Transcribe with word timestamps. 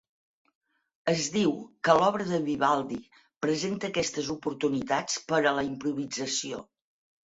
Es 1.13 1.27
diu 1.35 1.53
que 1.89 1.95
l'obra 1.99 2.27
de 2.33 2.41
Vivaldi 2.49 2.99
presenta 3.45 3.93
aquestes 3.95 4.35
oportunitats 4.39 5.25
per 5.33 5.45
a 5.47 5.57
la 5.63 5.71
improvisació. 5.73 6.69